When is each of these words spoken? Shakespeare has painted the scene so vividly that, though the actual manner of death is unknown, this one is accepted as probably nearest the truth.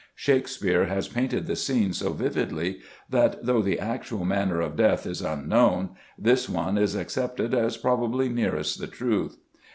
Shakespeare 0.15 0.85
has 0.85 1.07
painted 1.07 1.45
the 1.45 1.55
scene 1.55 1.93
so 1.93 2.11
vividly 2.11 2.79
that, 3.07 3.45
though 3.45 3.61
the 3.61 3.77
actual 3.79 4.25
manner 4.25 4.59
of 4.59 4.75
death 4.75 5.05
is 5.05 5.21
unknown, 5.21 5.89
this 6.17 6.49
one 6.49 6.75
is 6.75 6.95
accepted 6.95 7.53
as 7.53 7.77
probably 7.77 8.27
nearest 8.27 8.79
the 8.79 8.87
truth. 8.87 9.37